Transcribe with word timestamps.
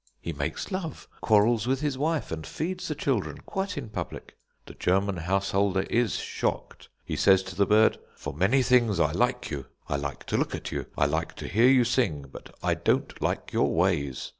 He 0.19 0.33
makes 0.33 0.71
love, 0.71 1.07
quarrels 1.21 1.67
with 1.67 1.81
his 1.81 1.95
wife, 1.95 2.31
and 2.31 2.43
feeds 2.43 2.87
the 2.87 2.95
children 2.95 3.37
quite 3.45 3.77
in 3.77 3.89
public. 3.89 4.35
The 4.65 4.73
German 4.73 5.17
householder 5.17 5.83
is 5.91 6.15
shocked. 6.15 6.89
He 7.05 7.15
says 7.15 7.43
to 7.43 7.55
the 7.55 7.67
bird: 7.67 7.99
"'For 8.15 8.33
many 8.33 8.63
things 8.63 8.99
I 8.99 9.11
like 9.11 9.51
you. 9.51 9.67
I 9.87 9.97
like 9.97 10.23
to 10.23 10.37
look 10.37 10.55
at 10.55 10.71
you. 10.71 10.87
I 10.97 11.05
like 11.05 11.35
to 11.35 11.47
hear 11.47 11.67
you 11.67 11.83
sing. 11.83 12.25
But 12.31 12.49
I 12.63 12.73
don't 12.73 13.21
like 13.21 13.53
your 13.53 13.71
ways. 13.75 14.29